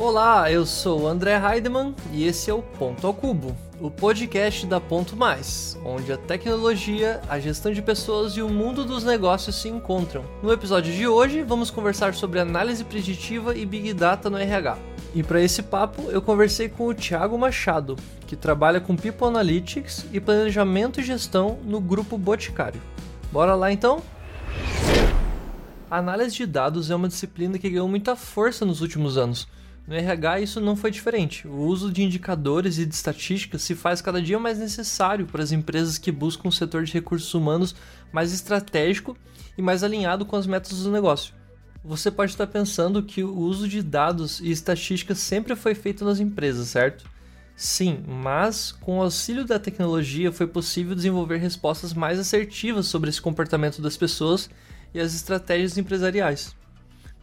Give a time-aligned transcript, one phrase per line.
[0.00, 4.64] Olá, eu sou o André Heidemann e esse é o Ponto ao Cubo, o podcast
[4.64, 9.56] da Ponto Mais, onde a tecnologia, a gestão de pessoas e o mundo dos negócios
[9.56, 10.24] se encontram.
[10.40, 14.78] No episódio de hoje, vamos conversar sobre análise preditiva e Big Data no RH.
[15.16, 20.06] E para esse papo, eu conversei com o Thiago Machado, que trabalha com People Analytics
[20.12, 22.80] e planejamento e gestão no grupo Boticário.
[23.32, 24.00] Bora lá então?
[25.90, 29.48] A análise de dados é uma disciplina que ganhou muita força nos últimos anos
[29.88, 31.48] no RH isso não foi diferente.
[31.48, 35.50] O uso de indicadores e de estatísticas se faz cada dia mais necessário para as
[35.50, 37.74] empresas que buscam um setor de recursos humanos
[38.12, 39.16] mais estratégico
[39.56, 41.32] e mais alinhado com as metas do negócio.
[41.82, 46.20] Você pode estar pensando que o uso de dados e estatísticas sempre foi feito nas
[46.20, 47.06] empresas, certo?
[47.56, 53.22] Sim, mas com o auxílio da tecnologia foi possível desenvolver respostas mais assertivas sobre esse
[53.22, 54.50] comportamento das pessoas
[54.92, 56.54] e as estratégias empresariais.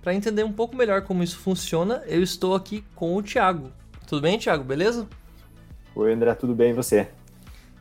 [0.05, 3.71] Para entender um pouco melhor como isso funciona, eu estou aqui com o Thiago.
[4.05, 4.63] Tudo bem, Thiago?
[4.63, 5.07] Beleza?
[5.95, 7.07] Oi, André, tudo bem e você?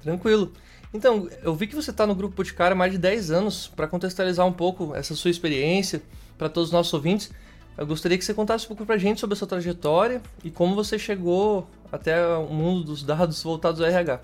[0.03, 0.51] Tranquilo.
[0.95, 3.69] Então, eu vi que você está no Grupo Boticário há mais de 10 anos.
[3.69, 6.01] Para contextualizar um pouco essa sua experiência
[6.39, 7.31] para todos os nossos ouvintes,
[7.77, 10.51] eu gostaria que você contasse um pouco para a gente sobre a sua trajetória e
[10.51, 14.19] como você chegou até o mundo dos dados voltados ao RH.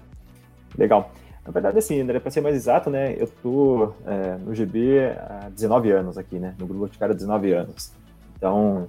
[0.78, 1.12] Legal.
[1.44, 5.48] Na verdade, assim, André, para ser mais exato, né, eu tô é, no GB há
[5.50, 7.92] 19 anos aqui, né, no Grupo Boticário há 19 anos.
[8.36, 8.88] Então,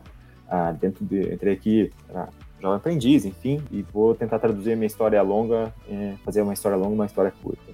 [0.49, 2.27] ah, dentro de, entrei aqui para
[2.61, 6.77] jovem aprendiz, enfim, e vou tentar traduzir a minha história longa, é, fazer uma história
[6.77, 7.71] longa, uma história curta.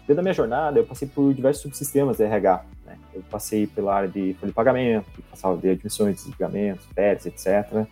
[0.00, 3.94] Dentro da minha jornada, eu passei por diversos subsistemas de RH, né, eu passei pela
[3.94, 7.86] área de folha de pagamento, passava de admissões, desligamentos, férias, etc.,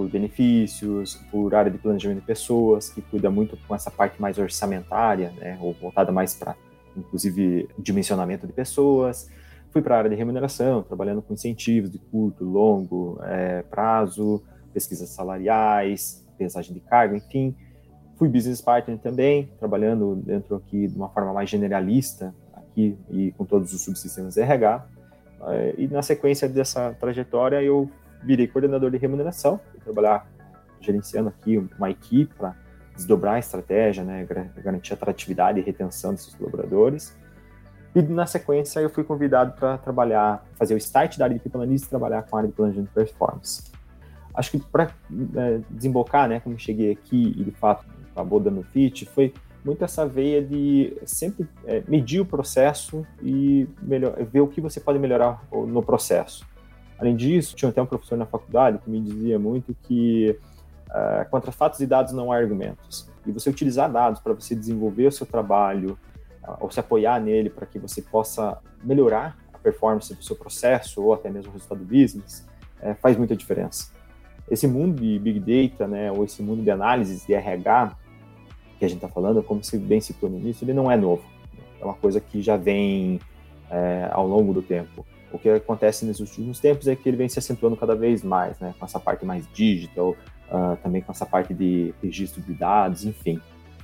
[0.00, 4.38] por benefícios, por área de planejamento de pessoas, que cuida muito com essa parte mais
[4.38, 6.56] orçamentária, né, ou voltada mais para,
[6.96, 9.28] inclusive, dimensionamento de pessoas.
[9.70, 15.10] Fui para a área de remuneração, trabalhando com incentivos de curto, longo é, prazo, pesquisas
[15.10, 17.54] salariais, pesagem de cargo, enfim.
[18.16, 23.44] Fui business partner também, trabalhando dentro aqui de uma forma mais generalista, aqui e com
[23.44, 24.86] todos os subsistemas RH.
[25.48, 27.90] É, e na sequência dessa trajetória, eu
[28.22, 30.26] virei coordenador de remuneração, trabalhar
[30.80, 32.54] gerenciando aqui uma equipe para
[32.94, 34.26] desdobrar a estratégia, né,
[34.56, 37.16] garantir atratividade e retenção desses colaboradores.
[37.94, 41.74] E na sequência eu fui convidado para trabalhar, fazer o start da área de People
[41.74, 43.70] e trabalhar com a área de planejamento de performance.
[44.32, 44.90] Acho que para
[45.36, 49.32] é, desembocar, né, como cheguei aqui e de fato acabou dando fit, foi
[49.64, 54.80] muito essa veia de sempre é, medir o processo e melhor, ver o que você
[54.80, 56.46] pode melhorar no processo.
[57.00, 60.38] Além disso, tinha até um professor na faculdade que me dizia muito que
[60.90, 63.08] uh, contra fatos e dados não há argumentos.
[63.26, 65.98] E você utilizar dados para você desenvolver o seu trabalho,
[66.46, 71.02] uh, ou se apoiar nele para que você possa melhorar a performance do seu processo
[71.02, 72.46] ou até mesmo o resultado do business,
[72.82, 73.92] uh, faz muita diferença.
[74.50, 77.96] Esse mundo de Big Data, né, ou esse mundo de análises de RH
[78.78, 81.22] que a gente está falando, como se bem citou no início, ele não é novo.
[81.80, 83.20] É uma coisa que já vem
[83.70, 87.28] é, ao longo do tempo o que acontece nos últimos tempos é que ele vem
[87.28, 91.26] se acentuando cada vez mais, né, com essa parte mais digital, uh, também com essa
[91.26, 93.40] parte de registro de dados, enfim.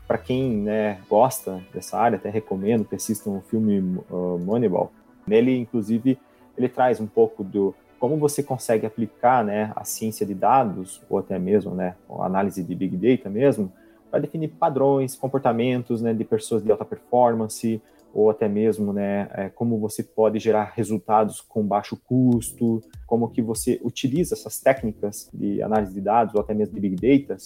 [0.06, 3.80] Para quem né, gosta dessa área, até recomendo que assistam o filme
[4.10, 4.92] uh, Moneyball.
[5.26, 6.18] Nele, inclusive,
[6.56, 11.18] ele traz um pouco do como você consegue aplicar né, a ciência de dados, ou
[11.18, 13.72] até mesmo né, a análise de Big Data mesmo,
[14.10, 17.80] para definir padrões, comportamentos né, de pessoas de alta performance,
[18.16, 23.42] ou até mesmo né, é, como você pode gerar resultados com baixo custo, como que
[23.42, 27.36] você utiliza essas técnicas de análise de dados ou até mesmo de big data,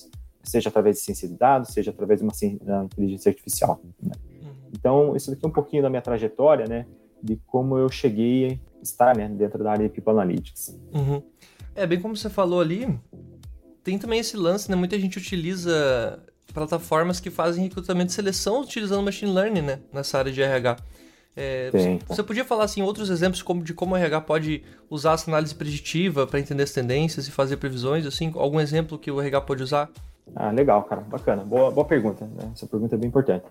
[0.44, 3.80] seja através de ciência de dados, seja através de uma inteligência artificial.
[4.00, 4.12] Né?
[4.42, 4.48] Uhum.
[4.72, 6.86] Então, isso aqui é um pouquinho da minha trajetória, né,
[7.20, 10.78] de como eu cheguei a estar né, dentro da área de People Analytics.
[10.94, 11.20] Uhum.
[11.74, 12.96] É, bem como você falou ali,
[13.82, 19.02] tem também esse lance, né, muita gente utiliza plataformas que fazem recrutamento de seleção utilizando
[19.02, 19.80] machine learning, né?
[19.92, 20.76] Nessa área de RH.
[21.36, 21.70] É,
[22.06, 25.54] você podia falar assim outros exemplos como, de como o RH pode usar essa análise
[25.54, 29.62] preditiva para entender as tendências e fazer previsões, assim, algum exemplo que o RH pode
[29.62, 29.88] usar?
[30.34, 32.50] Ah, legal, cara, bacana, boa, boa pergunta, né?
[32.54, 33.44] essa pergunta é bem importante.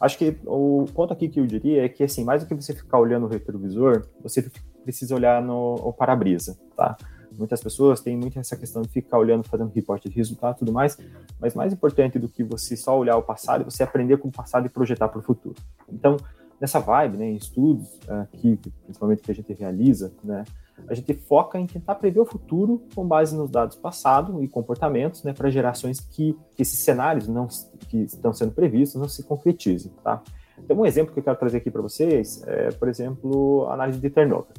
[0.00, 2.74] Acho que o ponto aqui que eu diria é que, assim, mais do que você
[2.74, 4.50] ficar olhando o retrovisor, você
[4.82, 6.96] precisa olhar no para-brisa, tá?
[7.38, 10.72] Muitas pessoas têm muito essa questão de ficar olhando, fazendo reporte de resultado e tudo
[10.72, 10.98] mais,
[11.40, 14.32] mas mais importante do que você só olhar o passado é você aprender com o
[14.32, 15.56] passado e projetar para o futuro.
[15.88, 16.16] Então,
[16.60, 20.44] nessa vibe, né, em estudos aqui, principalmente que a gente realiza, né,
[20.88, 25.22] a gente foca em tentar prever o futuro com base nos dados passados e comportamentos,
[25.22, 27.48] né, para gerações que, esses cenários não,
[27.88, 30.22] que estão sendo previstos não se concretizem, tá?
[30.58, 34.10] Então, um exemplo que eu quero trazer aqui para vocês é, por exemplo, análise de
[34.10, 34.52] turnover.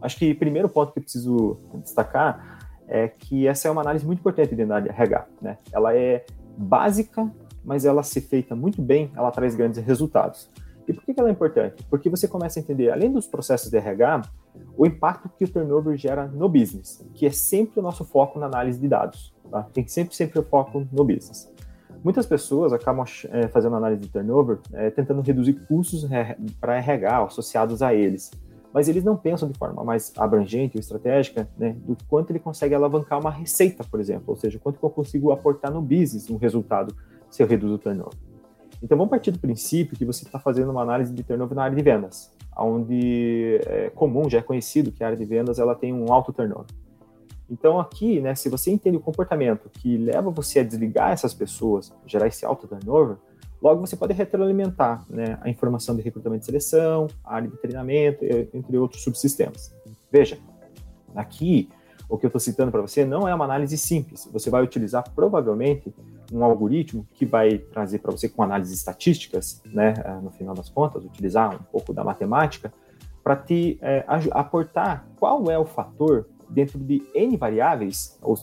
[0.00, 2.58] Acho que o primeiro ponto que eu preciso destacar
[2.88, 5.26] é que essa é uma análise muito importante dentro da RH.
[5.40, 5.58] Né?
[5.72, 6.24] Ela é
[6.56, 7.30] básica,
[7.64, 10.48] mas ela se feita muito bem, ela traz grandes resultados.
[10.88, 11.84] E por que ela é importante?
[11.88, 14.22] Porque você começa a entender, além dos processos de RH,
[14.76, 18.46] o impacto que o turnover gera no business, que é sempre o nosso foco na
[18.46, 19.32] análise de dados.
[19.48, 19.62] Tá?
[19.72, 21.48] Tem sempre, sempre o foco no business.
[22.02, 26.08] Muitas pessoas acabam é, fazendo análise de turnover é, tentando reduzir custos
[26.58, 28.30] para RH associados a eles
[28.72, 32.74] mas eles não pensam de forma mais abrangente ou estratégica né, do quanto ele consegue
[32.74, 36.94] alavancar uma receita, por exemplo, ou seja, quanto eu consigo aportar no business um resultado
[37.30, 38.18] se eu reduzo o turnover.
[38.82, 41.76] Então vamos partir do princípio que você está fazendo uma análise de turnover na área
[41.76, 45.92] de vendas, onde é comum, já é conhecido que a área de vendas ela tem
[45.92, 46.66] um alto turnover.
[47.50, 51.92] Então aqui, né, se você entende o comportamento que leva você a desligar essas pessoas,
[52.06, 53.16] gerar esse alto turnover,
[53.60, 58.24] Logo, você pode retroalimentar né, a informação de recrutamento e seleção, a área de treinamento,
[58.54, 59.74] entre outros subsistemas.
[60.10, 60.38] Veja,
[61.14, 61.68] aqui,
[62.08, 64.28] o que eu estou citando para você não é uma análise simples.
[64.32, 65.94] Você vai utilizar provavelmente
[66.32, 70.68] um algoritmo que vai trazer para você com análises estatísticas, né, eh, no final das
[70.68, 72.72] contas, utilizar um pouco da matemática
[73.22, 78.36] para te é, aportar qual é o fator dentro de N variáveis, ou,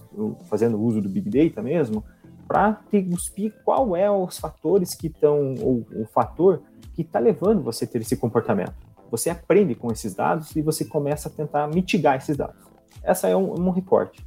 [0.46, 2.04] fazendo uso do Big Data mesmo,
[2.48, 6.62] para cuspir qual é os fatores que estão, ou o fator
[6.96, 8.74] que está levando você a ter esse comportamento.
[9.12, 12.56] Você aprende com esses dados e você começa a tentar mitigar esses dados.
[13.04, 14.26] Essa é um, um recorte.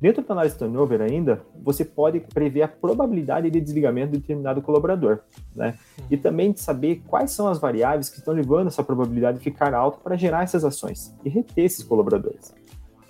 [0.00, 5.20] Dentro da análise turnover ainda, você pode prever a probabilidade de desligamento de determinado colaborador,
[5.56, 5.78] né?
[6.10, 9.72] E também de saber quais são as variáveis que estão levando essa probabilidade de ficar
[9.72, 12.52] alta para gerar essas ações e reter esses colaboradores.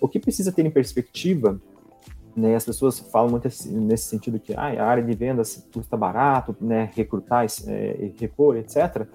[0.00, 1.60] O que precisa ter em perspectiva
[2.36, 6.56] né, as pessoas falam muito nesse sentido que ah, a área de vendas custa barato,
[6.60, 9.06] né, recrutar, é, repor, etc.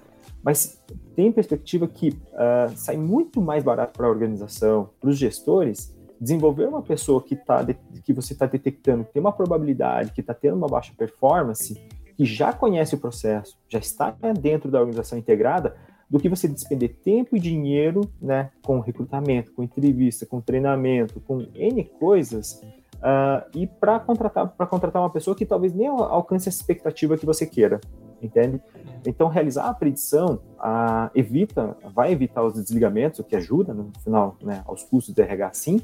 [0.42, 0.80] Mas
[1.14, 6.66] tem perspectiva que uh, sai muito mais barato para a organização, para os gestores, desenvolver
[6.66, 7.64] uma pessoa que, tá
[8.04, 11.74] que você está detectando que tem uma probabilidade, que está tendo uma baixa performance,
[12.16, 15.76] que já conhece o processo, já está dentro da organização integrada,
[16.08, 21.46] do que você despender tempo e dinheiro né, com recrutamento, com entrevista, com treinamento, com
[21.54, 22.60] N coisas
[23.00, 27.24] Uh, e para contratar para contratar uma pessoa que talvez nem alcance a expectativa que
[27.24, 27.80] você queira,
[28.20, 28.60] entende?
[29.06, 34.36] Então realizar a predição uh, evita, vai evitar os desligamentos, o que ajuda no final,
[34.42, 35.80] né, aos custos de RH sim,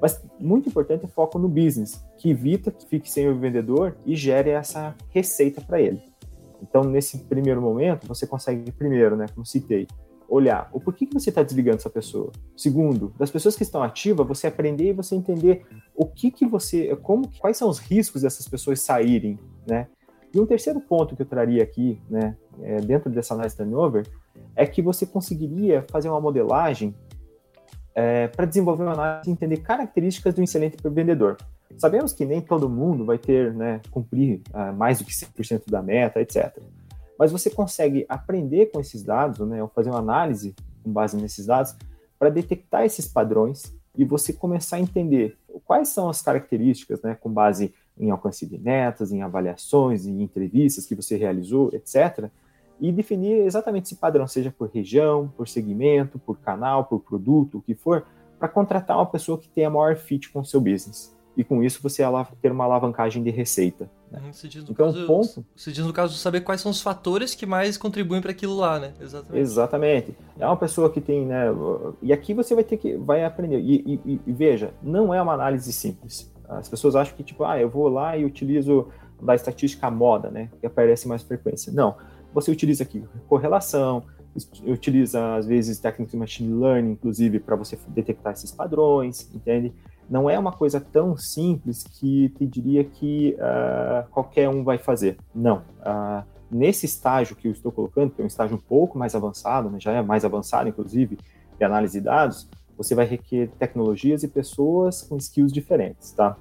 [0.00, 4.14] mas muito importante é foco no business, que evita que fique sem o vendedor e
[4.14, 6.00] gere essa receita para ele.
[6.62, 9.88] Então nesse primeiro momento você consegue primeiro, né, como citei,
[10.30, 12.30] olhar o porquê que você está desligando essa pessoa.
[12.56, 16.94] Segundo, das pessoas que estão ativas, você aprender e você entender o que que você,
[17.02, 19.88] como, quais são os riscos dessas pessoas saírem, né?
[20.32, 24.06] E um terceiro ponto que eu traria aqui, né, é, dentro dessa análise turnover,
[24.54, 26.94] é que você conseguiria fazer uma modelagem
[27.92, 31.36] é, para desenvolver uma análise e entender características do excelente vendedor.
[31.76, 35.82] Sabemos que nem todo mundo vai ter, né, cumprir uh, mais do que 100% da
[35.82, 36.56] meta, etc
[37.20, 41.44] mas você consegue aprender com esses dados, né, ou fazer uma análise com base nesses
[41.44, 41.76] dados,
[42.18, 45.36] para detectar esses padrões e você começar a entender
[45.66, 50.86] quais são as características, né, com base em alcance de metas, em avaliações, em entrevistas
[50.86, 52.30] que você realizou, etc.,
[52.80, 57.60] e definir exatamente esse padrão, seja por região, por segmento, por canal, por produto, o
[57.60, 58.06] que for,
[58.38, 61.82] para contratar uma pessoa que tenha maior fit com o seu business e com isso
[61.82, 62.02] você
[62.40, 63.90] ter uma alavancagem de receita.
[64.10, 64.20] Né?
[64.24, 65.44] Uhum, diz então, caso, ponto.
[65.54, 68.56] Se diz no caso de saber quais são os fatores que mais contribuem para aquilo
[68.56, 68.92] lá, né?
[69.00, 69.40] Exatamente.
[69.40, 70.16] Exatamente.
[70.38, 71.44] É uma pessoa que tem, né?
[72.02, 73.60] E aqui você vai ter que vai aprender.
[73.60, 76.30] E, e, e, veja, não é uma análise simples.
[76.48, 78.88] As pessoas acham que tipo, ah, eu vou lá e utilizo
[79.22, 80.50] da estatística moda, né?
[80.60, 81.72] Que aparece mais frequência.
[81.72, 81.94] Não.
[82.32, 84.04] Você utiliza aqui correlação,
[84.64, 89.72] utiliza às vezes técnicas de machine learning, inclusive, para você detectar esses padrões, entende?
[90.10, 95.16] Não é uma coisa tão simples que te diria que uh, qualquer um vai fazer.
[95.32, 95.58] Não.
[95.78, 99.70] Uh, nesse estágio que eu estou colocando, que é um estágio um pouco mais avançado,
[99.70, 101.16] né, já é mais avançado, inclusive,
[101.56, 106.36] de análise de dados, você vai requerer tecnologias e pessoas com skills diferentes, tá?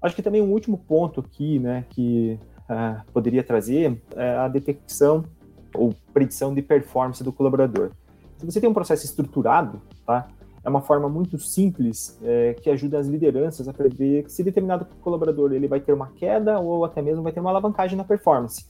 [0.00, 5.24] Acho que também um último ponto aqui, né, que uh, poderia trazer é a detecção
[5.72, 7.92] ou predição de performance do colaborador.
[8.38, 10.26] Se você tem um processo estruturado, tá?
[10.64, 14.86] É uma forma muito simples é, que ajuda as lideranças a prever que se determinado
[15.00, 18.66] colaborador ele vai ter uma queda ou até mesmo vai ter uma alavancagem na performance.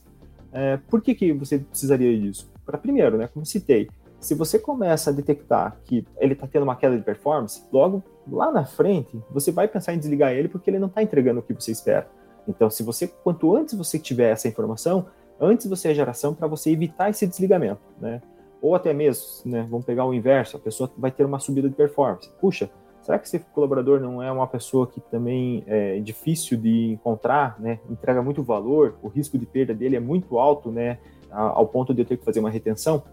[0.51, 2.51] É, por que, que você precisaria disso?
[2.65, 6.75] Para primeiro, né, como citei, se você começa a detectar que ele está tendo uma
[6.75, 10.79] queda de performance, logo lá na frente você vai pensar em desligar ele porque ele
[10.79, 12.07] não está entregando o que você espera.
[12.47, 15.07] Então, se você quanto antes você tiver essa informação,
[15.39, 18.21] antes você é geração para você evitar esse desligamento, né?
[18.63, 21.75] Ou até mesmo, né, vamos pegar o inverso, a pessoa vai ter uma subida de
[21.75, 22.29] performance.
[22.39, 22.71] Puxa,
[23.03, 27.79] Será que esse colaborador não é uma pessoa que também é difícil de encontrar, né?
[27.89, 30.99] Entrega muito valor, o risco de perda dele é muito alto, né?
[31.29, 33.03] Ao ponto de eu ter que fazer uma retenção.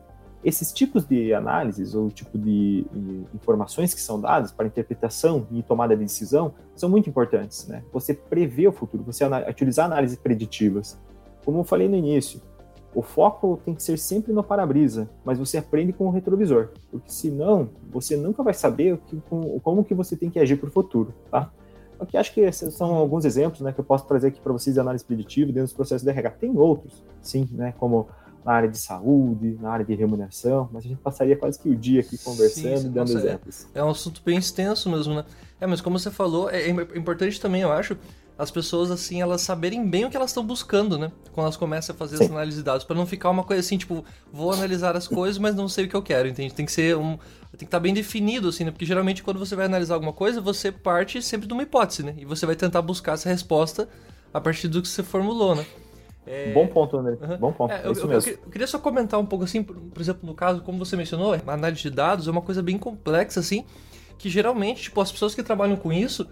[0.44, 2.86] Esses tipos de análises ou tipo de,
[3.34, 7.82] informações que são dadas para interpretação e tomada de decisão são muito importantes, né?
[7.92, 10.96] Você prevê o futuro, você utilizar análises preditivas.
[11.44, 12.40] Como eu falei no início,
[12.94, 17.10] o foco tem que ser sempre no para-brisa, mas você aprende com o retrovisor, porque
[17.10, 19.20] senão você nunca vai saber o que,
[19.62, 21.50] como, que você tem que agir para o futuro, tá?
[22.00, 24.74] Aqui acho que esses são alguns exemplos, né, que eu posso trazer aqui para vocês
[24.74, 26.30] de análise preditiva dentro dos processos de RH.
[26.30, 28.08] Tem outros, sim, né, como
[28.44, 31.76] na área de saúde, na área de remuneração, mas a gente passaria quase que o
[31.76, 33.66] dia aqui conversando sim, e dando nossa, exemplos.
[33.74, 35.24] É, é, um assunto bem extenso mesmo, né?
[35.60, 37.96] É, mas como você falou, é, é importante também, eu acho,
[38.40, 41.12] as pessoas, assim, elas saberem bem o que elas estão buscando, né?
[41.30, 42.24] Quando elas começam a fazer Sim.
[42.24, 45.36] essa análise de dados, para não ficar uma coisa assim, tipo, vou analisar as coisas,
[45.36, 46.54] mas não sei o que eu quero, entende?
[46.54, 47.18] Tem que ser um.
[47.18, 48.70] Tem que estar tá bem definido, assim, né?
[48.70, 52.14] Porque geralmente quando você vai analisar alguma coisa, você parte sempre de uma hipótese, né?
[52.16, 53.86] E você vai tentar buscar essa resposta
[54.32, 55.66] a partir do que você formulou, né?
[56.26, 56.50] É...
[56.54, 57.18] Bom ponto, André.
[57.20, 57.36] Uhum.
[57.36, 57.74] Bom ponto.
[57.74, 58.30] É, eu, isso mesmo.
[58.30, 60.96] Eu, eu, queria só comentar um pouco assim, por, por, exemplo, no caso, como você
[60.96, 63.66] mencionou, a análise de dados é uma coisa bem complexa, assim,
[64.16, 66.26] que geralmente, tipo, as pessoas que trabalham com isso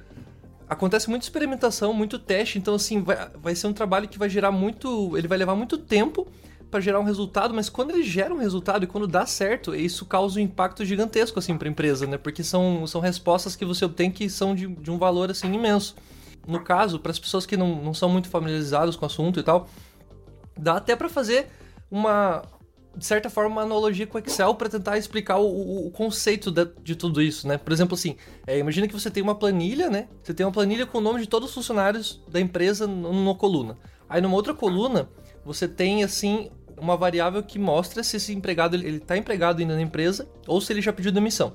[0.68, 4.50] acontece muita experimentação, muito teste, então assim, vai, vai ser um trabalho que vai gerar
[4.50, 5.16] muito.
[5.16, 6.26] Ele vai levar muito tempo
[6.70, 10.04] para gerar um resultado, mas quando ele gera um resultado e quando dá certo, isso
[10.04, 12.18] causa um impacto gigantesco assim para empresa, né?
[12.18, 15.96] Porque são, são respostas que você obtém que são de, de um valor assim imenso.
[16.46, 19.42] No caso, para as pessoas que não, não são muito familiarizadas com o assunto e
[19.42, 19.68] tal,
[20.56, 21.48] dá até para fazer
[21.90, 22.42] uma,
[22.99, 26.97] de certa forma, uma analogia com Excel para tentar explicar o, o conceito de, de,
[26.97, 27.57] tudo isso, né?
[27.57, 30.09] Por exemplo, assim, é, imagina que você tem uma planilha, né?
[30.23, 33.78] Você tem uma planilha com o nome de todos os funcionários da empresa numa coluna.
[34.09, 35.09] Aí numa outra coluna,
[35.45, 39.83] você tem, assim, uma variável que mostra se esse empregado ele está empregado ainda na
[39.83, 41.52] empresa ou se ele já pediu demissão.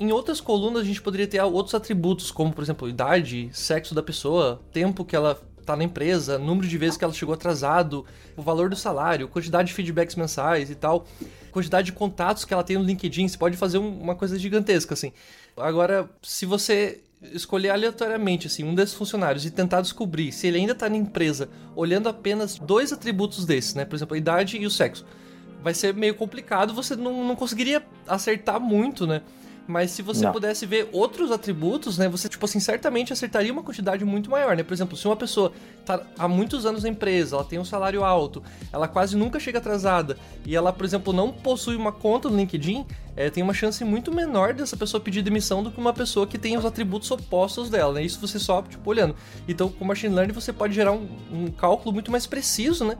[0.00, 4.02] Em outras colunas a gente poderia ter outros atributos, como por exemplo idade, sexo da
[4.02, 5.40] pessoa, tempo que ela
[5.72, 8.04] tá na empresa, número de vezes que ela chegou atrasado,
[8.36, 11.06] o valor do salário, quantidade de feedbacks mensais e tal,
[11.50, 15.12] quantidade de contatos que ela tem no LinkedIn, você pode fazer uma coisa gigantesca, assim.
[15.56, 17.00] Agora, se você
[17.32, 21.48] escolher aleatoriamente assim um desses funcionários e tentar descobrir se ele ainda está na empresa
[21.74, 23.84] olhando apenas dois atributos desses, né?
[23.84, 25.04] Por exemplo, a idade e o sexo.
[25.62, 29.22] Vai ser meio complicado, você não, não conseguiria acertar muito, né?
[29.68, 30.32] Mas se você não.
[30.32, 32.08] pudesse ver outros atributos, né?
[32.08, 34.62] Você, tipo assim, certamente acertaria uma quantidade muito maior, né?
[34.62, 35.52] Por exemplo, se uma pessoa
[35.84, 39.58] tá há muitos anos na empresa, ela tem um salário alto, ela quase nunca chega
[39.58, 43.84] atrasada, e ela, por exemplo, não possui uma conta no LinkedIn, é, tem uma chance
[43.84, 47.68] muito menor dessa pessoa pedir demissão do que uma pessoa que tem os atributos opostos
[47.68, 48.02] dela, né?
[48.02, 49.14] Isso você só, tipo, olhando.
[49.46, 52.96] Então, com Machine Learning, você pode gerar um, um cálculo muito mais preciso, né?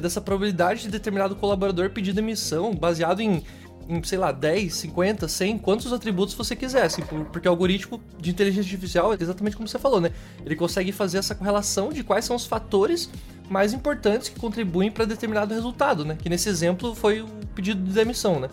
[0.00, 3.42] dessa probabilidade de determinado colaborador pedir demissão, baseado em
[3.88, 8.68] em, sei lá, 10, 50, 100, quantos atributos você quisesse, porque o algoritmo de inteligência
[8.68, 10.10] artificial é exatamente como você falou, né?
[10.44, 13.10] Ele consegue fazer essa correlação de quais são os fatores
[13.48, 16.16] mais importantes que contribuem para determinado resultado, né?
[16.20, 18.48] Que nesse exemplo foi o pedido de demissão, né?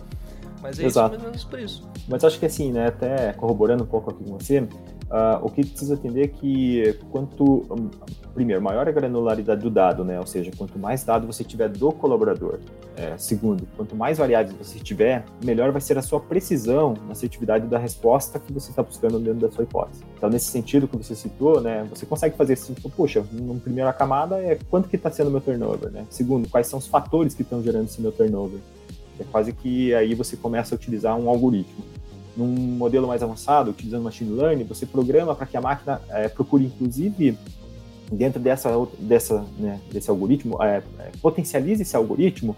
[0.61, 1.15] Mas é Exato.
[1.15, 1.89] isso mais ou menos por isso.
[2.07, 4.67] Mas acho que assim, né, até corroborando um pouco aqui com você,
[5.11, 7.65] Uh, o que precisa entender é que quanto
[8.33, 10.17] primeiro maior a granularidade do dado, né?
[10.17, 12.59] Ou seja, quanto mais dado você tiver do colaborador.
[12.95, 17.67] É, segundo, quanto mais variáveis você tiver, melhor vai ser a sua precisão na assertividade
[17.67, 20.01] da resposta que você está buscando dentro da sua hipótese.
[20.17, 21.85] Então, nesse sentido que você citou, né?
[21.89, 25.41] Você consegue fazer assim, tipo, puxa, uma primeira camada é quanto que está sendo meu
[25.41, 26.05] turnover, né?
[26.09, 28.59] Segundo, quais são os fatores que estão gerando esse meu turnover.
[29.19, 31.83] É quase que aí você começa a utilizar um algoritmo
[32.35, 36.65] num modelo mais avançado, utilizando machine learning, você programa para que a máquina é, procure,
[36.65, 37.37] inclusive,
[38.11, 40.81] dentro dessa, dessa, né, desse algoritmo, é,
[41.21, 42.55] potencialize esse algoritmo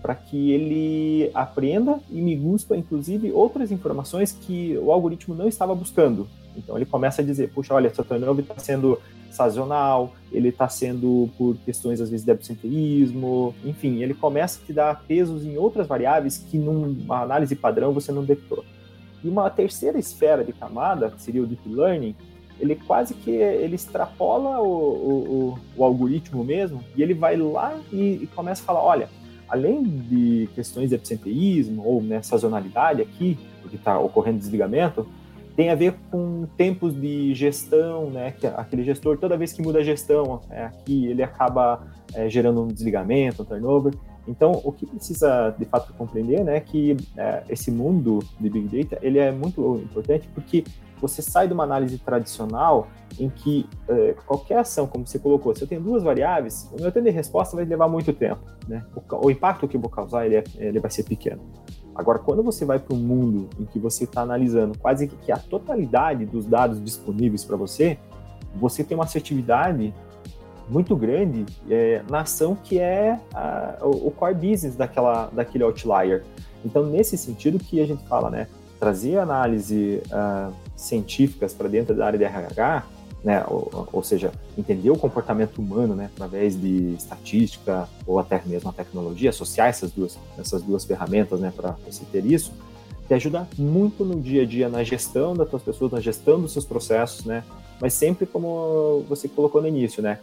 [0.00, 5.74] para que ele aprenda e me busca, inclusive, outras informações que o algoritmo não estava
[5.74, 6.28] buscando.
[6.56, 8.98] Então ele começa a dizer, puxa, olha, seu turnover está sendo
[9.30, 14.72] sazonal, ele está sendo por questões, às vezes, de absenteísmo, enfim, ele começa a te
[14.72, 18.64] dar pesos em outras variáveis que numa análise padrão você não detectou.
[19.22, 22.14] E uma terceira esfera de camada, que seria o Deep Learning,
[22.60, 28.20] ele quase que ele extrapola o, o, o algoritmo mesmo e ele vai lá e,
[28.22, 29.08] e, começa a falar, olha,
[29.48, 35.06] além de questões de absenteísmo ou né, sazonalidade aqui, porque está ocorrendo desligamento,
[35.58, 38.30] tem a ver com tempos de gestão, né?
[38.30, 41.84] Que aquele gestor, toda vez que muda a gestão, é, aqui ele acaba
[42.14, 43.92] é, gerando um desligamento, um turnover.
[44.28, 48.84] Então, o que precisa de fato compreender, né, é que é, esse mundo de big
[48.84, 50.64] data ele é muito importante porque
[51.00, 55.62] você sai de uma análise tradicional em que é, qualquer ação, como você colocou, se
[55.62, 58.84] eu tenho duas variáveis, o meu tempo de resposta vai levar muito tempo, né?
[58.94, 61.40] O, o impacto que eu vou causar ele, é, ele vai ser pequeno.
[61.94, 65.38] Agora, quando você vai para um mundo em que você está analisando quase que a
[65.38, 67.98] totalidade dos dados disponíveis para você,
[68.54, 69.94] você tem uma assertividade
[70.68, 76.24] muito grande é, na ação que é a, o, core business daquela, daquele outlier.
[76.64, 78.48] Então, nesse sentido que a gente fala, né,
[78.78, 82.84] trazer análise uh, científicas para dentro da área de RH,
[83.24, 88.70] né, ou, ou, seja, entender o comportamento humano, né, através de estatística ou até mesmo
[88.70, 92.52] a tecnologia, associar essas duas, essas duas ferramentas, né, para você ter isso,
[93.06, 96.52] te ajuda muito no dia a dia na gestão das suas pessoas, na gestão dos
[96.52, 97.42] seus processos, né,
[97.80, 100.20] mas sempre como você colocou no início, né,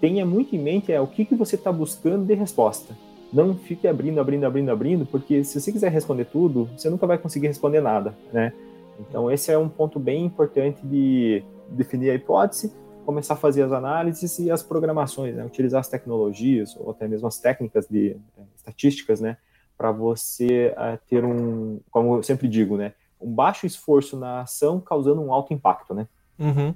[0.00, 2.94] tenha muito em mente é o que, que você está buscando de resposta.
[3.32, 7.18] Não fique abrindo, abrindo, abrindo, abrindo, porque se você quiser responder tudo, você nunca vai
[7.18, 8.52] conseguir responder nada, né?
[9.00, 12.72] Então esse é um ponto bem importante de definir a hipótese,
[13.04, 15.44] começar a fazer as análises e as programações, né?
[15.44, 19.36] utilizar as tecnologias ou até mesmo as técnicas de é, estatísticas, né?
[19.78, 22.94] Para você uh, ter um, como eu sempre digo, né?
[23.20, 26.08] Um baixo esforço na ação causando um alto impacto, né?
[26.38, 26.74] Uhum.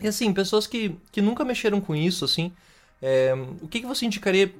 [0.00, 2.52] E assim, pessoas que, que nunca mexeram com isso, assim,
[3.02, 4.52] é, o que, que você indicaria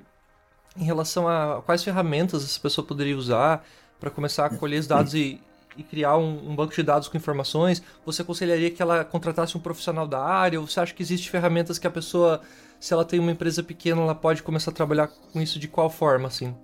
[0.76, 3.64] em relação a quais ferramentas essa pessoa poderia usar
[3.98, 5.40] para começar a colher os dados e,
[5.76, 7.82] e criar um, um, banco de dados com informações?
[8.04, 10.60] Você aconselharia que ela contratasse um profissional da área?
[10.60, 12.40] Ou você acha que existem ferramentas que a pessoa,
[12.78, 15.90] se ela tem uma empresa pequena, ela pode começar a trabalhar com isso de qual
[15.90, 16.54] forma, assim?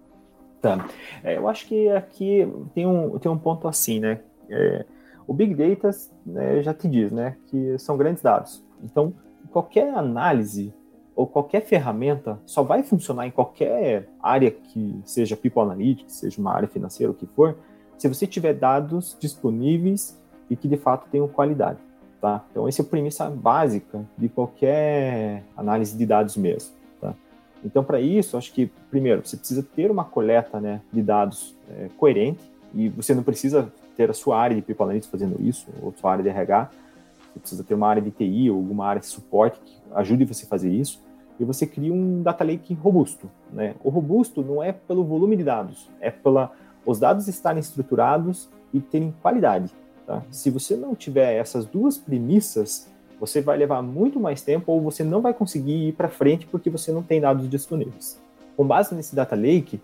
[0.63, 0.89] Tá.
[1.23, 4.21] É, eu acho que aqui tem um, tem um ponto assim, né?
[4.49, 4.85] É,
[5.27, 5.91] o Big Data
[6.25, 8.63] né, já te diz, né, que são grandes dados.
[8.83, 9.13] Então,
[9.51, 10.73] qualquer análise
[11.15, 16.53] ou qualquer ferramenta só vai funcionar em qualquer área que seja People Analytics, seja uma
[16.53, 17.57] área financeira, o que for,
[17.97, 21.79] se você tiver dados disponíveis e que de fato tenham qualidade.
[22.21, 22.45] Tá?
[22.51, 26.75] Então, essa é a premissa básica de qualquer análise de dados mesmo.
[27.01, 27.15] Tá?
[27.65, 31.89] Então, para isso, acho que, primeiro, você precisa ter uma coleta né, de dados é,
[31.97, 32.41] coerente,
[32.75, 36.13] e você não precisa ter a sua área de People Analytics fazendo isso, ou sua
[36.13, 36.71] área de RH,
[37.33, 40.45] você precisa ter uma área de TI ou alguma área de suporte que ajude você
[40.45, 41.03] a fazer isso,
[41.39, 43.31] e você cria um data lake robusto.
[43.53, 43.75] Né?
[43.85, 46.53] O robusto não é pelo volume de dados, é pela
[46.85, 49.73] os dados estarem estruturados e terem qualidade.
[50.07, 50.23] Tá?
[50.31, 55.03] Se você não tiver essas duas premissas, você vai levar muito mais tempo ou você
[55.03, 58.21] não vai conseguir ir para frente porque você não tem dados disponíveis.
[58.57, 59.81] Com base nesse data lake,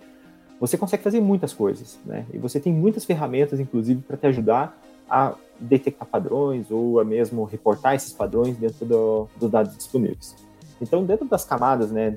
[0.63, 2.25] você consegue fazer muitas coisas, né?
[2.33, 4.79] E você tem muitas ferramentas, inclusive, para te ajudar
[5.11, 10.37] a detectar padrões ou a mesmo reportar esses padrões dentro do, dos dados disponíveis.
[10.81, 12.17] Então, dentro das camadas, né,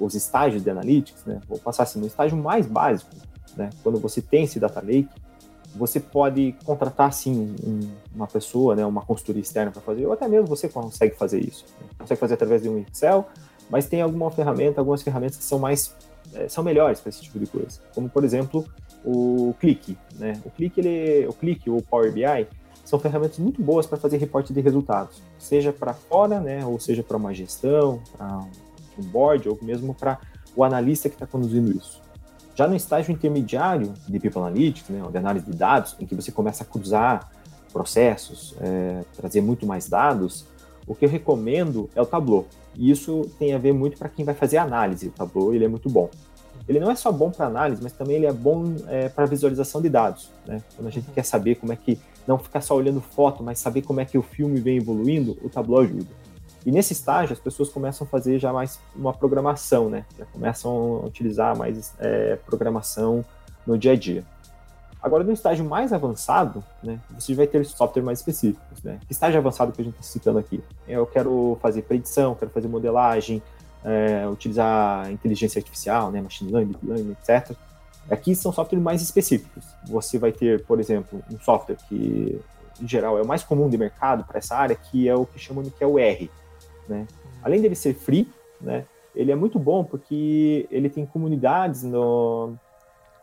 [0.00, 3.14] os estágios de analytics, né, vou passar assim, no estágio mais básico,
[3.56, 5.08] né, quando você tem esse data lake,
[5.76, 7.80] você pode contratar, sim, um,
[8.12, 11.64] uma pessoa, né, uma consultoria externa para fazer, ou até mesmo você consegue fazer isso.
[11.80, 11.86] Né?
[11.96, 13.24] Consegue fazer através de um Excel,
[13.70, 15.94] mas tem alguma ferramenta, algumas ferramentas que são mais
[16.34, 17.80] é, são melhores para esse tipo de coisa.
[17.94, 18.64] Como, por exemplo,
[19.04, 19.96] o Click.
[20.18, 20.40] Né?
[20.44, 22.46] O Click, ele, o Click ou o Power BI
[22.84, 27.02] são ferramentas muito boas para fazer reporte de resultados, seja para fora, né, ou seja
[27.02, 28.44] para uma gestão, para
[28.98, 30.18] um board, ou mesmo para
[30.54, 32.02] o analista que está conduzindo isso.
[32.54, 36.30] Já no estágio intermediário de People Analytics, né, de análise de dados, em que você
[36.30, 37.30] começa a cruzar
[37.72, 40.46] processos, é, trazer muito mais dados,
[40.86, 42.46] o que eu recomendo é o Tableau.
[42.74, 45.08] E isso tem a ver muito para quem vai fazer análise.
[45.08, 46.10] O Tableau ele é muito bom.
[46.68, 49.82] Ele não é só bom para análise, mas também ele é bom é, para visualização
[49.82, 50.30] de dados.
[50.46, 50.62] Né?
[50.74, 53.82] Quando a gente quer saber como é que não ficar só olhando foto, mas saber
[53.82, 56.06] como é que o filme vem evoluindo, o Tableau ajuda.
[56.64, 60.06] E nesse estágio as pessoas começam a fazer já mais uma programação, né?
[60.18, 63.22] Já começam a utilizar mais é, programação
[63.66, 64.24] no dia a dia.
[65.04, 68.82] Agora, no estágio mais avançado, né, você vai ter software mais específicos.
[68.82, 68.98] Né?
[69.06, 70.64] Que estágio avançado que a gente está citando aqui?
[70.88, 73.42] Eu quero fazer predição, quero fazer modelagem,
[73.84, 77.54] é, utilizar inteligência artificial, né, machine learning, learning, etc.
[78.10, 79.62] Aqui são softwares mais específicos.
[79.86, 82.40] Você vai ter, por exemplo, um software que,
[82.80, 85.38] em geral, é o mais comum de mercado para essa área, que é o que
[85.38, 86.30] chamam que é o R.
[86.88, 87.06] Né?
[87.42, 88.26] Além dele ser free,
[88.58, 92.54] né, ele é muito bom porque ele tem comunidades no,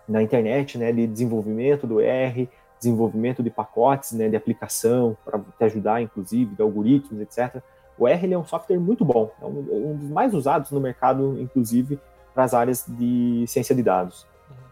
[0.08, 5.64] na internet, né, de desenvolvimento do R, desenvolvimento de pacotes, né, de aplicação para te
[5.64, 7.62] ajudar, inclusive, de algoritmos, etc.
[7.98, 11.40] O R é um software muito bom, é um, um, dos mais usados no mercado,
[11.40, 12.00] inclusive,
[12.34, 14.26] para as áreas de ciência de dados.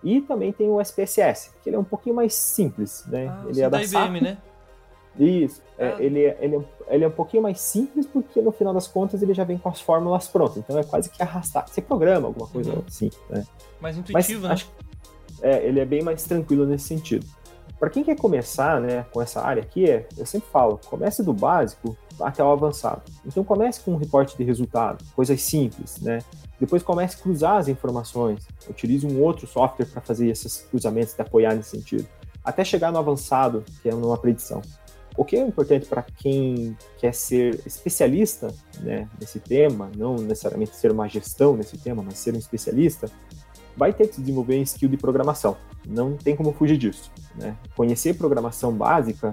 [0.03, 3.27] E também tem o SPSS, que ele é um pouquinho mais simples, né?
[3.29, 4.37] Ah, ele é da, da IBM, né?
[5.17, 5.61] Isso.
[5.77, 5.97] É, ah.
[5.99, 9.21] É, ele, ele, é, ele é um pouquinho mais simples porque, no final das contas,
[9.21, 10.57] ele já vem com as fórmulas prontas.
[10.57, 11.67] Então, é quase que arrastar.
[11.67, 12.83] Você programa alguma coisa uhum.
[12.87, 13.43] assim, né?
[13.81, 14.53] Mais intuitivo, Mas, né?
[14.53, 14.71] Acho,
[15.41, 17.25] é, ele é bem mais tranquilo nesse sentido.
[17.79, 21.33] Para quem quer começar né, com essa área aqui, é, eu sempre falo, comece do
[21.33, 23.01] básico até o avançado.
[23.25, 26.19] Então comece com um reporte de resultado, coisas simples, né?
[26.59, 31.21] Depois comece a cruzar as informações, utilize um outro software para fazer esses cruzamentos e
[31.21, 32.05] apoiar nesse sentido,
[32.43, 34.61] até chegar no avançado, que é uma predição.
[35.15, 40.91] O que é importante para quem quer ser especialista né, nesse tema, não necessariamente ser
[40.91, 43.09] uma gestão nesse tema, mas ser um especialista,
[43.75, 45.57] vai ter que desenvolver em skill de programação.
[45.87, 47.11] Não tem como fugir disso.
[47.35, 47.55] Né?
[47.75, 49.31] Conhecer programação básica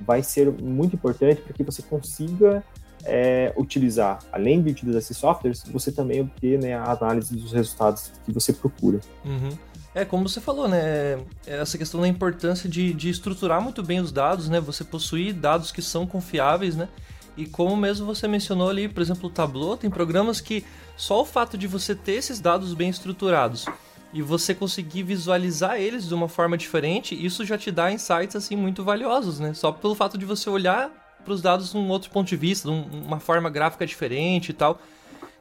[0.00, 2.64] vai ser muito importante para que você consiga
[3.04, 8.12] é, utilizar, além de utilizar esses softwares, você também obter né, a análise dos resultados
[8.24, 9.00] que você procura.
[9.24, 9.50] Uhum.
[9.94, 11.20] É, como você falou, né?
[11.46, 14.60] Essa questão da importância de, de estruturar muito bem os dados, né?
[14.60, 16.88] Você possuir dados que são confiáveis, né?
[17.36, 20.64] E como mesmo você mencionou ali, por exemplo, o Tableau, tem programas que
[20.96, 23.66] só o fato de você ter esses dados bem estruturados
[24.12, 28.54] e você conseguir visualizar eles de uma forma diferente, isso já te dá insights assim
[28.54, 29.52] muito valiosos, né?
[29.54, 30.88] Só pelo fato de você olhar
[31.24, 34.52] para os dados de um outro ponto de vista, de uma forma gráfica diferente e
[34.52, 34.78] tal.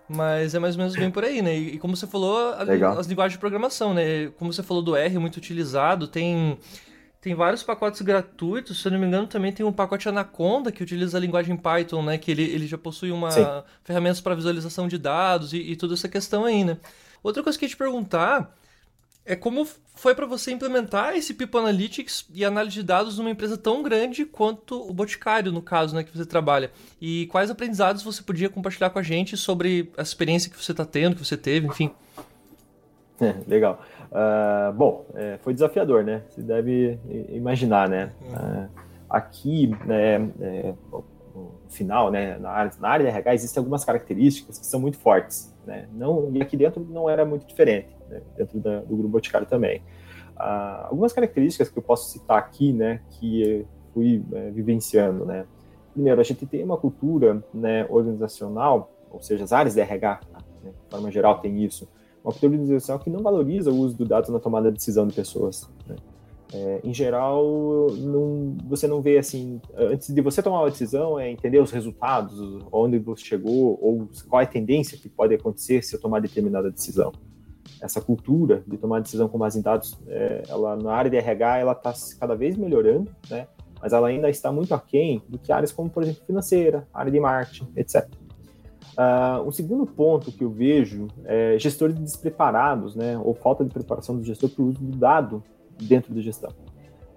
[0.10, 1.56] Mas é mais ou menos bem por aí, né?
[1.56, 2.64] E, como você falou, a,
[3.00, 4.32] as linguagens de programação, né?
[4.38, 6.58] Como você falou do R, muito utilizado, tem
[7.24, 10.84] tem vários pacotes gratuitos, se eu não me engano, também tem um pacote Anaconda que
[10.84, 12.18] utiliza a linguagem Python, né?
[12.18, 16.10] Que ele, ele já possui uma ferramentas para visualização de dados e, e toda essa
[16.10, 16.78] questão aí, né?
[17.24, 18.54] Outra coisa que eu ia te perguntar
[19.26, 23.58] é como foi para você implementar esse People Analytics e análise de dados numa empresa
[23.58, 26.74] tão grande quanto o Boticário, no caso, né, que você trabalha.
[27.00, 30.84] E quais aprendizados você podia compartilhar com a gente sobre a experiência que você está
[30.84, 31.90] tendo, que você teve, enfim.
[33.48, 33.82] Legal.
[34.12, 36.24] Uh, bom, é, foi desafiador, né?
[36.30, 38.12] Você deve imaginar, né?
[38.22, 38.70] Uh,
[39.10, 40.74] aqui, né, é,
[41.36, 44.98] no final, né, na área, na área de RH, existem algumas características que são muito
[44.98, 45.88] fortes, né?
[45.94, 49.82] Não, e aqui dentro não era muito diferente né, dentro da, do grupo Boticário também.
[50.36, 55.46] Ah, algumas características que eu posso citar aqui, né, que fui é, vivenciando, né.
[55.94, 60.22] Primeiro, a gente tem uma cultura né, organizacional, ou seja, as áreas de RH,
[60.64, 61.88] né, de forma geral, tem isso,
[62.24, 65.14] uma cultura organizacional que não valoriza o uso do dados na tomada de decisão de
[65.14, 65.70] pessoas.
[65.88, 65.96] Né.
[66.54, 71.30] É, em geral, não, você não vê assim, antes de você tomar uma decisão, é
[71.30, 75.96] entender os resultados, onde você chegou, ou qual é a tendência que pode acontecer se
[75.96, 77.12] eu tomar determinada decisão
[77.84, 81.58] essa cultura de tomar decisão com base em dados, é, ela na área de RH
[81.58, 83.48] ela está cada vez melhorando, né?
[83.82, 87.20] Mas ela ainda está muito aquém do que áreas como, por exemplo, financeira, área de
[87.20, 88.08] marketing, etc.
[88.98, 93.18] Uh, um segundo ponto que eu vejo é gestores despreparados, né?
[93.18, 95.44] Ou falta de preparação do gestor para o uso do dado
[95.82, 96.52] dentro da gestão.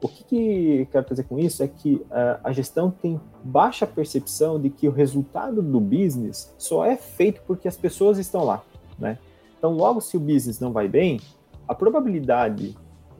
[0.02, 4.60] O que, que quero trazer com isso é que uh, a gestão tem baixa percepção
[4.60, 8.62] de que o resultado do business só é feito porque as pessoas estão lá,
[8.98, 9.18] né?
[9.58, 11.18] Então, logo se o business não vai bem,
[11.66, 12.76] a probabilidade,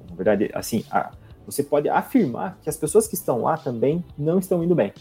[0.08, 1.12] na verdade, assim, a,
[1.46, 4.92] você pode afirmar que as pessoas que estão lá também não estão indo bem,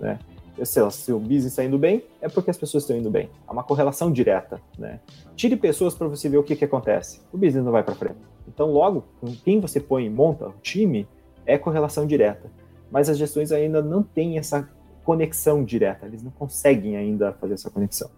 [0.00, 0.18] né?
[0.64, 3.30] Se, se o business está indo bem, é porque as pessoas estão indo bem.
[3.46, 5.00] Há uma correlação direta, né?
[5.36, 7.20] Tire pessoas para você ver o que, que acontece.
[7.32, 8.18] O business não vai para frente.
[8.46, 11.06] Então, logo, com quem você põe e monta o time,
[11.46, 12.50] é correlação direta.
[12.90, 14.68] Mas as gestões ainda não têm essa
[15.04, 18.10] conexão direta, eles não conseguem ainda fazer essa conexão.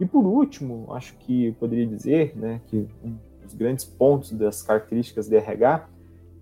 [0.00, 5.28] E por último, acho que poderia dizer né, que um dos grandes pontos das características
[5.28, 5.88] de RH,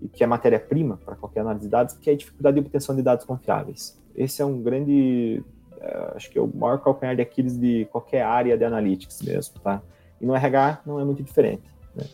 [0.01, 2.95] e que é matéria-prima para qualquer análise de dados, que é a dificuldade de obtenção
[2.95, 3.99] de dados confiáveis.
[4.17, 5.43] Esse é um grande,
[5.81, 9.61] é, acho que é o maior calcanhar de Aquiles de qualquer área de analytics mesmo,
[9.61, 9.83] tá?
[10.21, 11.63] E no RH não é muito diferente.
[11.95, 12.05] Né?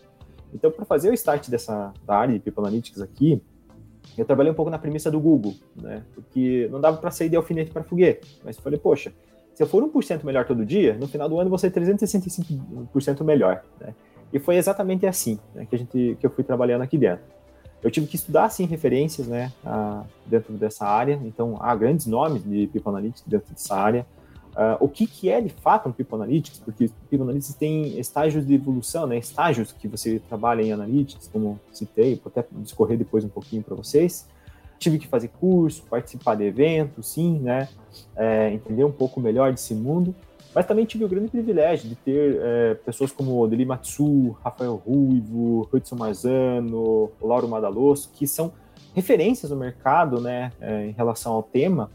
[0.53, 3.41] Então, para fazer o start dessa da área de People Analytics aqui,
[4.19, 6.03] eu trabalhei um pouco na premissa do Google, né?
[6.15, 9.13] Porque não dava para sair de alfinete para foguete, mas falei, poxa,
[9.55, 13.63] se eu for 1% melhor todo dia, no final do ano vou ser 365% melhor.
[13.81, 13.95] Né?
[14.33, 17.25] E foi exatamente assim né, que, a gente, que eu fui trabalhando aqui dentro.
[17.83, 21.21] Eu tive que estudar, sim, referências né, a, dentro dessa área.
[21.25, 24.07] Então, há grandes nomes de People Analytics dentro dessa área.
[24.53, 26.61] Uh, o que, que é, de fato, um People Analytics?
[26.61, 31.59] Porque People Analytics tem estágios de evolução, né, estágios que você trabalha em Analytics, como
[31.73, 34.27] citei, vou até discorrer depois um pouquinho para vocês
[34.83, 37.69] tive que fazer curso, participar de eventos, sim, né?
[38.17, 40.15] É, entender um pouco melhor desse mundo.
[40.55, 45.69] Mas também tive o grande privilégio de ter é, pessoas como Odeli Matsu, Rafael Ruivo,
[45.73, 48.53] Hudson Marzano, Lauro Madaloso, que são
[48.95, 51.91] referências no mercado, né, é, em relação ao tema,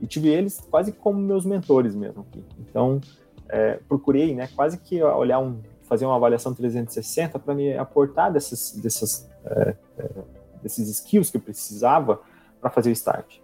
[0.00, 2.26] e tive eles quase como meus mentores mesmo.
[2.28, 2.44] Aqui.
[2.58, 3.00] Então,
[3.48, 8.72] é, procurei, né, quase que olhar um, fazer uma avaliação 360 para me aportar dessas,
[8.72, 10.08] dessas é, é,
[10.62, 12.20] desses skills que eu precisava
[12.60, 13.38] para fazer o start.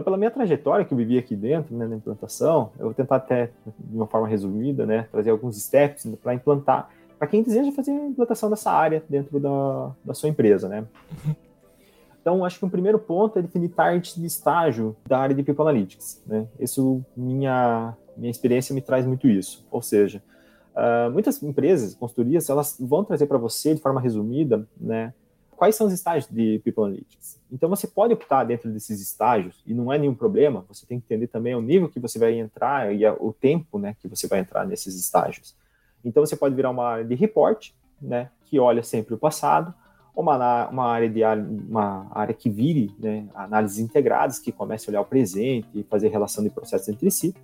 [0.00, 3.16] Então, pela minha trajetória que eu vivi aqui dentro, né, na implantação, eu vou tentar
[3.16, 7.90] até, de uma forma resumida, né, trazer alguns steps para implantar, para quem deseja fazer
[7.90, 10.86] a implantação dessa área dentro da, da sua empresa, né.
[12.18, 15.62] Então, acho que um primeiro ponto é definir target de estágio da área de People
[15.62, 16.22] Analytics.
[16.26, 16.46] Né?
[16.58, 19.66] Isso, minha, minha experiência me traz muito isso.
[19.70, 20.22] Ou seja,
[20.76, 25.12] uh, muitas empresas, consultorias, elas vão trazer para você, de forma resumida, né,
[25.60, 27.38] quais são os estágios de People Analytics.
[27.52, 31.04] Então, você pode optar dentro desses estágios, e não é nenhum problema, você tem que
[31.04, 34.38] entender também o nível que você vai entrar e o tempo né, que você vai
[34.38, 35.54] entrar nesses estágios.
[36.02, 39.74] Então, você pode virar uma área de report, né, que olha sempre o passado,
[40.14, 41.22] ou uma, uma, área, de,
[41.68, 46.08] uma área que vire né, análises integradas, que comece a olhar o presente e fazer
[46.08, 47.34] relação de processos entre si,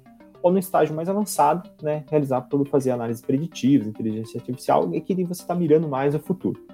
[0.43, 5.15] ou no estágio mais avançado, né, realizar por fazer análises preditivas, inteligência artificial, e que
[5.23, 6.65] você está mirando mais o futuro.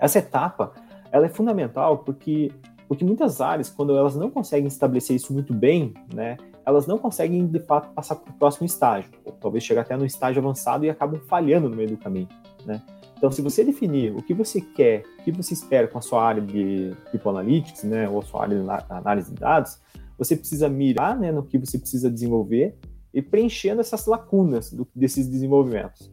[0.00, 0.72] Essa etapa,
[1.12, 2.50] ela é fundamental porque,
[2.88, 7.46] porque muitas áreas, quando elas não conseguem estabelecer isso muito bem, né, elas não conseguem,
[7.46, 10.90] de fato, passar para o próximo estágio, ou talvez chegar até no estágio avançado e
[10.90, 12.28] acabam falhando no meio do caminho,
[12.64, 12.82] né.
[13.20, 16.24] Então, se você definir o que você quer, o que você espera com a sua
[16.24, 19.78] área de People Analytics, né, ou a sua área de análise de dados,
[20.16, 22.78] você precisa mirar né, no que você precisa desenvolver
[23.12, 26.10] e preenchendo essas lacunas do, desses desenvolvimentos.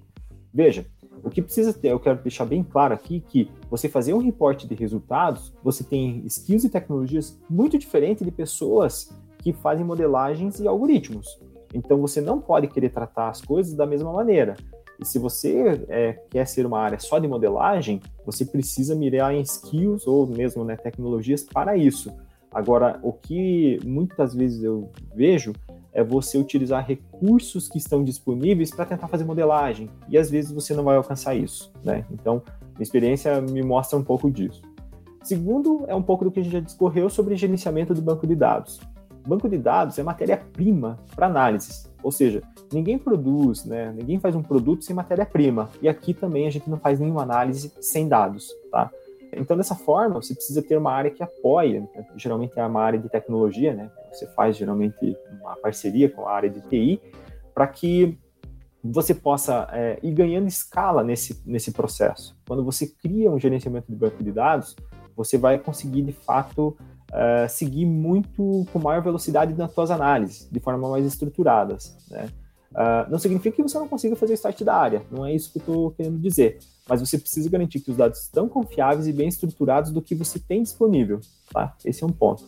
[0.54, 0.86] Veja,
[1.24, 4.68] o que precisa ter, eu quero deixar bem claro aqui que você fazer um reporte
[4.68, 10.68] de resultados, você tem skills e tecnologias muito diferentes de pessoas que fazem modelagens e
[10.68, 11.40] algoritmos.
[11.74, 14.56] Então você não pode querer tratar as coisas da mesma maneira.
[15.00, 19.42] E se você é, quer ser uma área só de modelagem, você precisa mirar em
[19.42, 22.12] skills ou mesmo né, tecnologias para isso.
[22.52, 25.54] Agora, o que muitas vezes eu vejo
[25.98, 29.90] é você utilizar recursos que estão disponíveis para tentar fazer modelagem.
[30.08, 32.06] E às vezes você não vai alcançar isso, né?
[32.12, 32.44] Então,
[32.76, 34.62] minha experiência me mostra um pouco disso.
[35.24, 38.36] Segundo, é um pouco do que a gente já discorreu sobre gerenciamento do banco de
[38.36, 38.80] dados.
[39.28, 43.92] Banco de dados é matéria-prima para análises, ou seja, ninguém produz, né?
[43.92, 45.68] Ninguém faz um produto sem matéria-prima.
[45.82, 48.92] E aqui também a gente não faz nenhuma análise sem dados, tá?
[49.34, 52.06] Então, dessa forma, você precisa ter uma área que apoia, né?
[52.16, 53.92] geralmente é uma área de tecnologia, né?
[54.12, 57.02] Você faz geralmente uma parceria com a área de TI,
[57.54, 58.18] para que
[58.84, 62.38] você possa é, ir ganhando escala nesse, nesse processo.
[62.48, 64.76] Quando você cria um gerenciamento de banco de dados,
[65.16, 66.78] você vai conseguir, de fato,
[67.12, 72.28] é, seguir muito com maior velocidade nas suas análises, de forma mais estruturadas, né?
[72.72, 75.52] Uh, não significa que você não consiga fazer o start da área, não é isso
[75.52, 76.60] que eu estou querendo dizer.
[76.88, 80.40] Mas você precisa garantir que os dados estão confiáveis e bem estruturados do que você
[80.40, 81.20] tem disponível,
[81.52, 81.76] tá?
[81.84, 82.46] Esse é um ponto.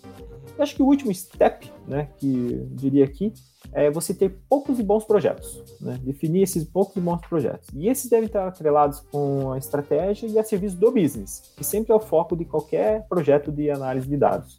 [0.58, 3.34] Eu acho que o último step, né, que eu diria aqui,
[3.72, 6.00] é você ter poucos e bons projetos, né?
[6.02, 7.68] Definir esses poucos e bons projetos.
[7.74, 11.92] E esses devem estar atrelados com a estratégia e a serviço do business, que sempre
[11.92, 14.58] é o foco de qualquer projeto de análise de dados.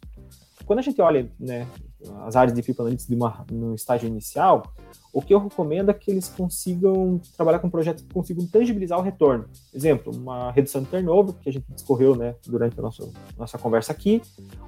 [0.65, 1.67] Quando a gente olha, né,
[2.25, 4.63] as áreas de People Analytics de uma, no estágio inicial,
[5.13, 9.01] o que eu recomendo é que eles consigam trabalhar com projetos que consigam tangibilizar o
[9.01, 9.45] retorno.
[9.73, 13.91] Exemplo, uma redução de turnover, que a gente discorreu né, durante a nossa, nossa conversa
[13.91, 14.21] aqui,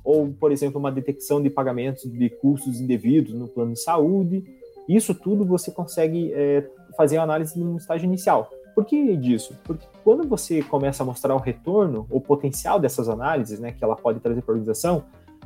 [0.04, 4.44] ou, por exemplo, uma detecção de pagamentos de custos indevidos no plano de saúde.
[4.88, 8.50] Isso tudo você consegue é, fazer a análise no estágio inicial.
[8.76, 9.56] Por que disso?
[9.64, 13.96] Porque quando você começa a mostrar o retorno, o potencial dessas análises, né, que ela
[13.96, 15.04] pode trazer para a organização,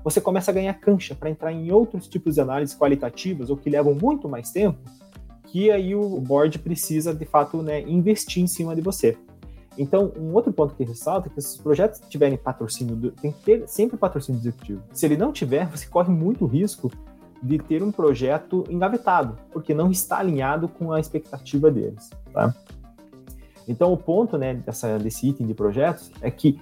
[0.10, 3.70] você começa a ganhar cancha para entrar em outros tipos de análises qualitativas ou que
[3.70, 4.80] levam muito mais tempo,
[5.44, 9.18] que aí o board precisa, de fato, né, investir em cima de você.
[9.78, 13.44] Então, um outro ponto que ressalta é que se os projetos tiverem patrocínio, tem que
[13.44, 14.82] ter sempre patrocínio executivo.
[14.94, 16.90] Se ele não tiver, você corre muito risco
[17.44, 22.56] de ter um projeto engavetado, porque não está alinhado com a expectativa deles, tá?
[23.68, 26.58] Então, o ponto né, dessa, desse item de projetos é que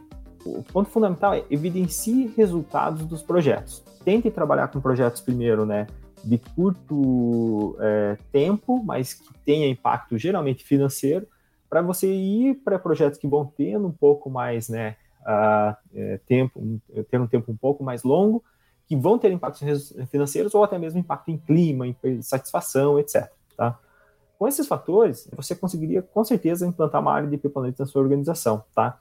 [0.46, 3.84] o ponto fundamental é evidencie resultados dos projetos.
[4.04, 5.88] Tente trabalhar com projetos primeiro, né,
[6.24, 11.28] de curto é, tempo, mas que tenha impacto geralmente financeiro,
[11.70, 16.80] para você ir para projetos que vão tendo um pouco mais, né, uh, é, tempo,
[17.10, 18.44] ter um tempo um pouco mais longo,
[18.88, 23.28] que vão ter impactos financeiros ou até mesmo impacto em clima, em satisfação, etc.
[23.58, 23.78] Tá?
[24.38, 28.64] Com esses fatores, você conseguiria com certeza implantar uma área de analytics na sua organização,
[28.76, 28.98] tá?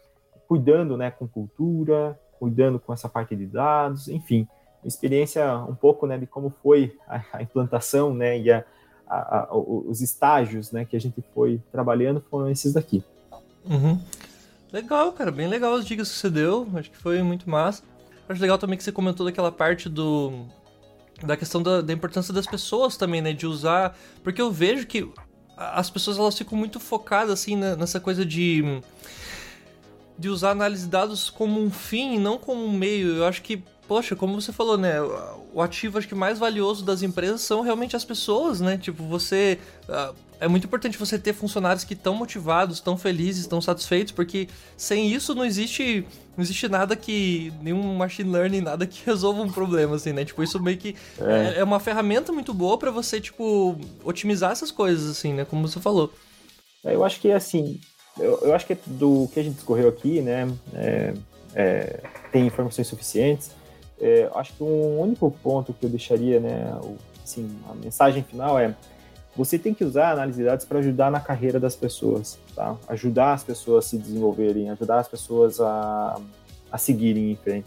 [0.49, 4.47] Cuidando né, com cultura, cuidando com essa parte de dados, enfim,
[4.85, 8.65] experiência um pouco né, de como foi a, a implantação né, e a,
[9.07, 13.03] a, os estágios né, que a gente foi trabalhando foram esses daqui.
[13.65, 13.99] Uhum.
[14.73, 17.83] Legal, cara, bem legal as dicas que você deu, acho que foi muito massa.
[18.29, 20.47] Acho legal também que você comentou daquela parte do
[21.23, 25.09] da questão da, da importância das pessoas também, né, de usar, porque eu vejo que
[25.57, 28.83] as pessoas elas ficam muito focadas assim nessa coisa de
[30.19, 33.17] de usar análise de dados como um fim e não como um meio.
[33.17, 34.97] Eu acho que poxa, como você falou, né?
[35.53, 38.77] O ativo acho que mais valioso das empresas são realmente as pessoas, né?
[38.77, 39.59] Tipo, você.
[39.89, 44.49] Uh, é muito importante você ter funcionários que estão motivados, estão felizes, estão satisfeitos, porque
[44.77, 46.07] sem isso não existe.
[46.37, 47.53] Não existe nada que.
[47.63, 50.25] nenhum machine learning, nada que resolva um problema, assim, né?
[50.25, 50.97] Tipo, isso meio que.
[51.21, 55.45] É, é uma ferramenta muito boa para você, tipo, otimizar essas coisas, assim, né?
[55.45, 56.13] Como você falou.
[56.85, 57.81] É, eu acho que, assim.
[58.19, 60.49] Eu, eu acho que do que a gente discorreu aqui, né?
[60.75, 61.15] É,
[61.55, 62.01] é,
[62.31, 63.51] tem informações suficientes.
[64.01, 66.79] É, acho que um único ponto que eu deixaria, né,
[67.25, 68.75] assim, a mensagem final é
[69.37, 72.77] você tem que usar a análise de dados para ajudar na carreira das pessoas, tá?
[72.87, 76.21] Ajudar as pessoas a se desenvolverem, ajudar as pessoas a,
[76.71, 77.67] a seguirem em frente.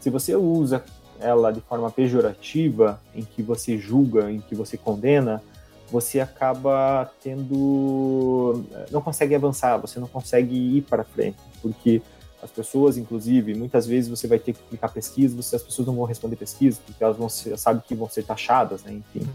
[0.00, 0.84] Se você usa
[1.20, 5.42] ela de forma pejorativa, em que você julga, em que você condena,
[5.90, 12.02] você acaba tendo não consegue avançar, você não consegue ir para frente, porque
[12.42, 15.94] as pessoas, inclusive, muitas vezes você vai ter que clicar pesquisa, você, as pessoas não
[15.94, 18.92] vão responder pesquisa, porque elas vão ser, sabe que vão ser taxadas, né?
[18.92, 19.26] Enfim.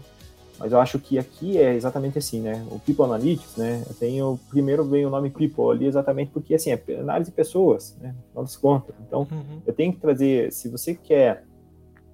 [0.58, 2.64] Mas eu acho que aqui é exatamente assim, né?
[2.70, 3.82] O People Analytics, né?
[3.88, 7.96] Eu tenho, primeiro vem o nome People ali exatamente porque, assim, é análise de pessoas,
[8.00, 8.14] né?
[8.34, 8.94] Das contas.
[9.06, 9.60] Então, uhum.
[9.66, 11.44] eu tenho que trazer, se você quer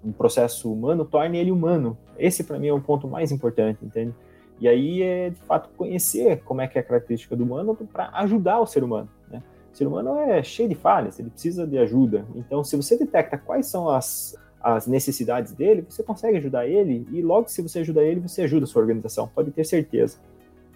[0.03, 1.97] um processo humano, torne ele humano.
[2.19, 4.15] Esse, para mim, é o ponto mais importante, entende?
[4.61, 8.11] E aí é, de fato, conhecer como é que é a característica do humano para
[8.15, 9.43] ajudar o ser humano, né?
[9.73, 12.25] O ser humano é cheio de falhas, ele precisa de ajuda.
[12.35, 17.23] Então, se você detecta quais são as, as necessidades dele, você consegue ajudar ele e
[17.23, 20.19] logo se você ajudar ele, você ajuda a sua organização, pode ter certeza.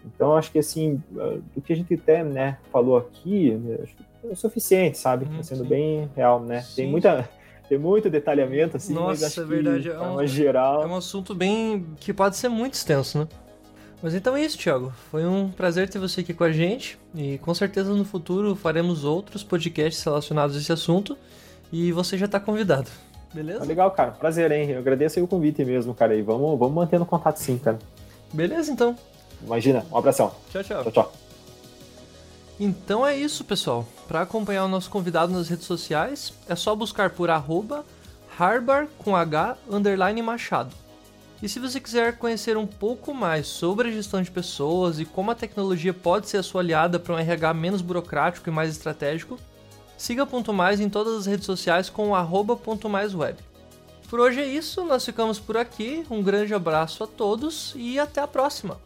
[0.05, 1.03] Então, acho que assim,
[1.55, 3.59] do que a gente até né, falou aqui,
[4.25, 5.27] é o suficiente, sabe?
[5.27, 5.69] Hum, tá sendo sim.
[5.69, 6.61] bem real, né?
[6.63, 6.75] Sim.
[6.77, 7.29] Tem muita
[7.69, 9.83] tem muito detalhamento, assim, Nossa, mas acho é verdade.
[9.85, 10.83] que, é um, geral...
[10.83, 11.87] É um assunto bem...
[11.97, 13.29] que pode ser muito extenso, né?
[14.03, 14.93] Mas então é isso, Thiago.
[15.11, 19.05] Foi um prazer ter você aqui com a gente e com certeza no futuro faremos
[19.05, 21.17] outros podcasts relacionados a esse assunto
[21.73, 22.91] e você já está convidado.
[23.33, 23.61] Beleza?
[23.61, 24.11] Tá legal, cara.
[24.11, 24.71] Prazer, hein?
[24.71, 26.15] Eu agradeço aí o convite mesmo, cara.
[26.15, 27.79] E vamos, vamos mantendo contato sim, cara.
[28.33, 28.97] Beleza, então.
[29.43, 29.87] Imagina.
[29.91, 30.33] Um abração.
[30.51, 30.83] Tchau, tchau.
[30.83, 31.13] Tchau, tchau.
[32.61, 33.87] Então é isso, pessoal.
[34.07, 37.85] Para acompanhar o nosso convidado nas redes sociais, é só buscar por arroba
[38.39, 40.75] harbar com H underline machado.
[41.43, 45.33] E se você quiser conhecer um pouco mais sobre a gestão de pessoas e como
[45.33, 49.37] a tecnologia pode ser a sua aliada para um RH menos burocrático e mais estratégico,
[49.99, 52.17] siga Ponto Mais em todas as redes sociais com o.
[54.09, 56.07] Por hoje é isso, nós ficamos por aqui.
[56.09, 58.79] Um grande abraço a todos e até a próxima!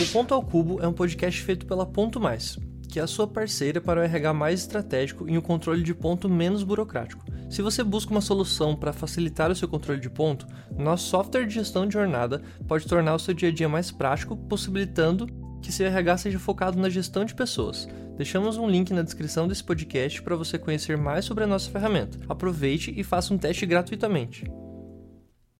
[0.00, 2.56] O Ponto ao Cubo é um podcast feito pela Ponto Mais,
[2.92, 6.28] que é a sua parceira para o RH mais estratégico e o controle de ponto
[6.28, 7.24] menos burocrático.
[7.48, 11.54] Se você busca uma solução para facilitar o seu controle de ponto, nosso software de
[11.54, 15.26] gestão de jornada pode tornar o seu dia a dia mais prático, possibilitando
[15.62, 17.88] que seu RH seja focado na gestão de pessoas.
[18.18, 22.18] Deixamos um link na descrição desse podcast para você conhecer mais sobre a nossa ferramenta.
[22.28, 24.44] Aproveite e faça um teste gratuitamente.